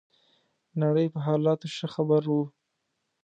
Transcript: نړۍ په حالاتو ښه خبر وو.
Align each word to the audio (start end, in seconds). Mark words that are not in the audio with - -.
نړۍ 0.81 1.07
په 1.13 1.19
حالاتو 1.25 1.67
ښه 1.75 1.87
خبر 1.95 2.21
وو. 2.31 2.43